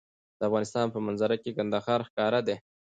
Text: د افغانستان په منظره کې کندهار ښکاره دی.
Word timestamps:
د 0.37 0.41
افغانستان 0.49 0.85
په 0.93 0.99
منظره 1.05 1.35
کې 1.43 1.55
کندهار 1.57 1.99
ښکاره 2.07 2.39
دی. 2.47 2.55